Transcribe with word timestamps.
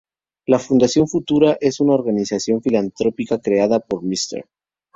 La 0.47 0.57
Fundación 0.57 1.07
Futura 1.07 1.59
es 1.61 1.79
una 1.79 1.93
organización 1.93 2.59
filantrópica 2.63 3.39
creada 3.39 3.79
por 3.79 4.01
Mr. 4.01 4.47